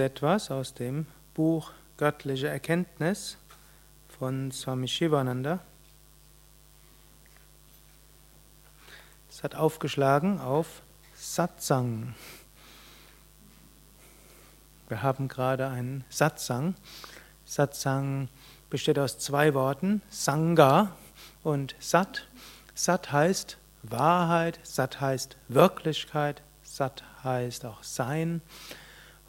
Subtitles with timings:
[0.00, 3.36] etwas aus dem Buch Göttliche Erkenntnis
[4.16, 5.58] von Swami Shivananda.
[9.28, 10.82] Es hat aufgeschlagen auf
[11.16, 12.14] Satsang.
[14.86, 16.76] Wir haben gerade einen Satsang.
[17.44, 18.28] Satsang
[18.70, 20.92] besteht aus zwei Worten, Sangha
[21.42, 22.28] und Sat.
[22.76, 28.42] Sat heißt Wahrheit, Sat heißt Wirklichkeit, Sat heißt auch Sein.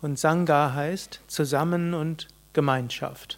[0.01, 3.37] Und Sangha heißt zusammen und Gemeinschaft.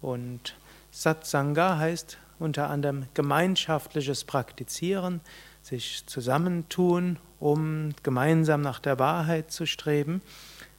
[0.00, 0.56] Und
[0.90, 5.20] Satsanga heißt unter anderem gemeinschaftliches Praktizieren,
[5.62, 10.22] sich zusammentun, um gemeinsam nach der Wahrheit zu streben,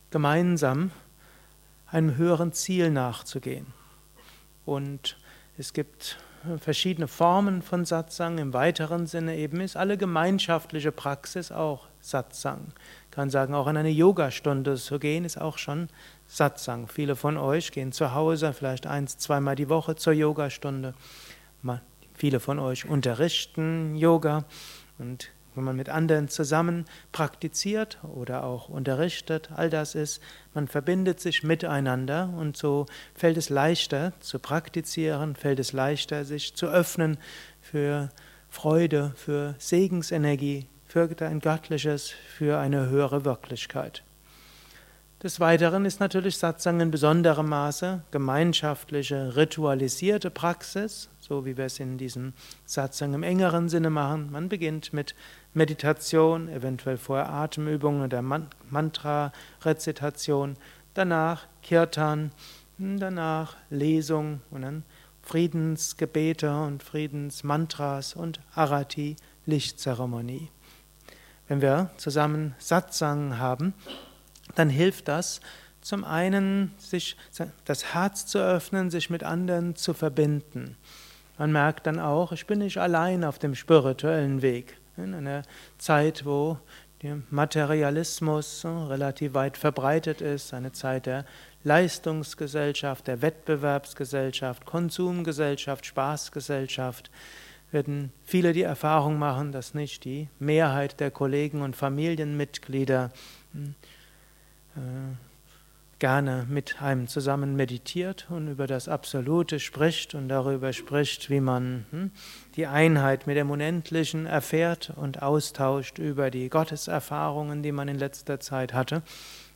[0.10, 0.92] gemeinsam
[1.88, 3.68] einem höheren Ziel nachzugehen.
[4.66, 5.18] Und
[5.58, 6.18] es gibt
[6.58, 8.40] verschiedene Formen von Satsang.
[8.40, 12.74] Im weiteren Sinne eben ist alle gemeinschaftliche Praxis auch Satsang.
[13.06, 15.90] Ich kann sagen, auch in eine Yogastunde zu gehen, ist auch schon
[16.28, 16.88] Satsang.
[16.88, 20.94] Viele von euch gehen zu Hause vielleicht eins, zweimal die Woche zur Yogastunde.
[22.22, 24.46] Viele von euch unterrichten Yoga
[25.00, 30.22] und wenn man mit anderen zusammen praktiziert oder auch unterrichtet, all das ist,
[30.54, 36.54] man verbindet sich miteinander und so fällt es leichter zu praktizieren, fällt es leichter, sich
[36.54, 37.18] zu öffnen
[37.60, 38.10] für
[38.50, 44.04] Freude, für Segensenergie, für ein Göttliches, für eine höhere Wirklichkeit.
[45.24, 51.80] Des Weiteren ist natürlich Satsang in besonderem Maße gemeinschaftliche, ritualisierte Praxis, so wie wir es
[51.80, 52.34] in diesem
[52.66, 54.34] Satsang im engeren Sinne machen.
[54.34, 55.16] Man beginnt mit
[55.54, 58.22] Meditation, eventuell vorher Atemübungen oder
[58.70, 60.58] Mantra-Rezitation,
[60.94, 62.34] danach Kirtan,
[62.78, 64.84] danach Lesung und dann
[65.22, 69.16] Friedensgebete und Friedensmantras und Arati,
[69.46, 70.50] Lichtzeremonie.
[71.52, 73.74] Wenn wir zusammen Satsang haben,
[74.56, 75.42] dann hilft das
[75.82, 77.18] zum einen, sich
[77.66, 80.78] das Herz zu öffnen, sich mit anderen zu verbinden.
[81.38, 84.78] Man merkt dann auch, ich bin nicht allein auf dem spirituellen Weg.
[84.96, 85.42] In einer
[85.78, 86.58] Zeit, wo
[87.02, 91.26] der Materialismus relativ weit verbreitet ist, eine Zeit der
[91.66, 97.12] Leistungsgesellschaft, der Wettbewerbsgesellschaft, Konsumgesellschaft, Spaßgesellschaft,
[97.72, 103.12] werden viele die Erfahrung machen, dass nicht die Mehrheit der Kollegen und Familienmitglieder
[103.54, 103.76] hm,
[104.76, 104.80] äh,
[106.00, 111.86] gerne mit einem zusammen meditiert und über das Absolute spricht und darüber spricht, wie man
[111.92, 112.12] hm,
[112.56, 118.40] die Einheit mit dem Unendlichen erfährt und austauscht über die Gotteserfahrungen, die man in letzter
[118.40, 119.04] Zeit hatte,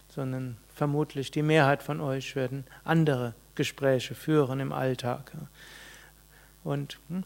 [0.09, 5.31] sondern vermutlich die Mehrheit von euch werden andere Gespräche führen im Alltag.
[6.63, 7.23] Und hm,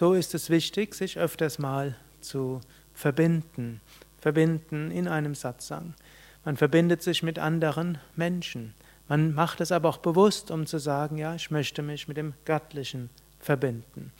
[0.00, 2.62] so ist es wichtig, sich öfters mal zu
[2.94, 3.82] verbinden,
[4.18, 5.92] verbinden in einem Satsang.
[6.42, 8.72] Man verbindet sich mit anderen Menschen.
[9.08, 12.32] Man macht es aber auch bewusst, um zu sagen, ja, ich möchte mich mit dem
[12.46, 14.10] Göttlichen verbinden.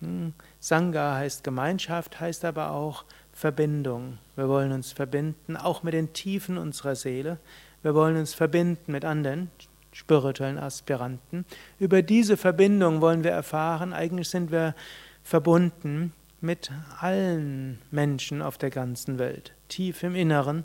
[0.00, 4.18] Hm, Sangha heißt Gemeinschaft, heißt aber auch Verbindung.
[4.36, 7.38] Wir wollen uns verbinden, auch mit den Tiefen unserer Seele.
[7.82, 9.50] Wir wollen uns verbinden mit anderen
[9.90, 11.44] spirituellen Aspiranten.
[11.80, 14.76] Über diese Verbindung wollen wir erfahren, eigentlich sind wir
[15.24, 16.70] verbunden mit
[17.00, 19.54] allen Menschen auf der ganzen Welt.
[19.68, 20.64] Tief im Inneren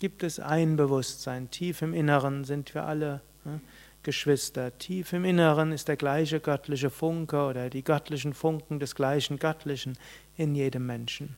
[0.00, 1.50] gibt es ein Bewusstsein.
[1.50, 3.60] Tief im Inneren sind wir alle ne,
[4.02, 4.76] Geschwister.
[4.76, 9.96] Tief im Inneren ist der gleiche göttliche Funke oder die göttlichen Funken des gleichen Göttlichen
[10.36, 11.36] in jedem Menschen.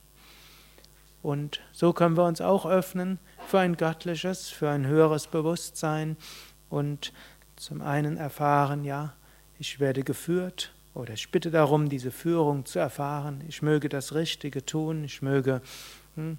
[1.21, 6.17] Und so können wir uns auch öffnen für ein göttliches, für ein höheres Bewusstsein
[6.69, 7.13] und
[7.55, 9.13] zum einen erfahren, ja,
[9.59, 13.43] ich werde geführt oder ich bitte darum, diese Führung zu erfahren.
[13.47, 15.03] Ich möge das Richtige tun.
[15.03, 15.61] Ich möge
[16.15, 16.37] hm,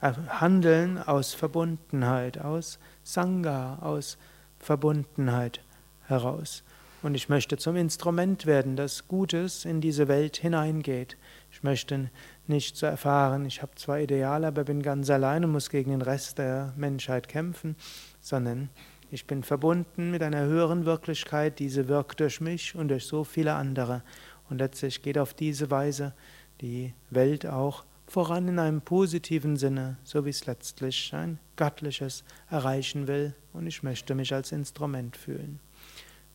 [0.00, 4.18] handeln aus Verbundenheit, aus Sangha, aus
[4.58, 5.60] Verbundenheit
[6.06, 6.62] heraus.
[7.02, 11.16] Und ich möchte zum Instrument werden, das Gutes in diese Welt hineingeht.
[11.50, 12.10] Ich möchte
[12.46, 16.02] nicht zu erfahren, ich habe zwar Ideale, aber bin ganz allein und muss gegen den
[16.02, 17.76] Rest der Menschheit kämpfen,
[18.20, 18.68] sondern
[19.10, 23.54] ich bin verbunden mit einer höheren Wirklichkeit, diese wirkt durch mich und durch so viele
[23.54, 24.02] andere.
[24.48, 26.14] Und letztlich geht auf diese Weise
[26.60, 33.08] die Welt auch voran in einem positiven Sinne, so wie es letztlich ein göttliches erreichen
[33.08, 33.34] will.
[33.52, 35.60] Und ich möchte mich als Instrument fühlen.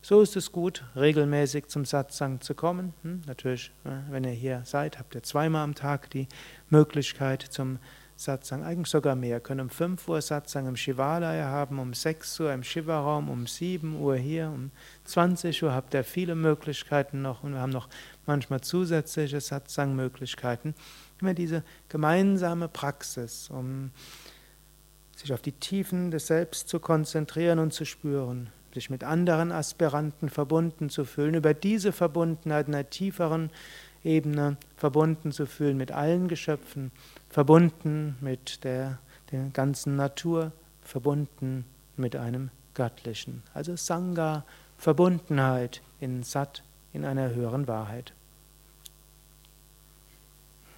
[0.02, 2.94] So ist es gut, regelmäßig zum Satsang zu kommen.
[3.02, 6.28] Hm, natürlich, äh, wenn ihr hier seid, habt ihr zweimal am Tag die
[6.70, 8.05] Möglichkeit zum Satsang,
[8.62, 12.62] eigentlich sogar mehr, können um 5 Uhr Satsang im Shivalaya haben, um 6 Uhr im
[12.62, 14.70] Shiva-Raum, um 7 Uhr hier, um
[15.04, 17.88] 20 Uhr habt ihr viele Möglichkeiten noch und wir haben noch
[18.24, 20.74] manchmal zusätzliche Satsang-Möglichkeiten.
[21.20, 23.90] Immer diese gemeinsame Praxis, um
[25.14, 30.30] sich auf die Tiefen des Selbst zu konzentrieren und zu spüren, sich mit anderen Aspiranten
[30.30, 33.50] verbunden zu fühlen, über diese Verbundenheit in einer tieferen
[34.06, 36.92] Ebene verbunden zu fühlen mit allen Geschöpfen,
[37.28, 38.98] verbunden mit der,
[39.32, 41.64] der ganzen Natur, verbunden
[41.96, 43.42] mit einem Göttlichen.
[43.52, 44.44] Also Sangha,
[44.78, 46.62] Verbundenheit in Sat,
[46.92, 48.14] in einer höheren Wahrheit.